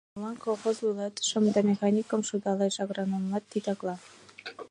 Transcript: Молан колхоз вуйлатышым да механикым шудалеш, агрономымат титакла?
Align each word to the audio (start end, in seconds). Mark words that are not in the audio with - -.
Молан 0.13 0.37
колхоз 0.43 0.77
вуйлатышым 0.83 1.43
да 1.53 1.59
механикым 1.69 2.21
шудалеш, 2.29 2.75
агрономымат 2.83 3.43
титакла? 3.51 3.95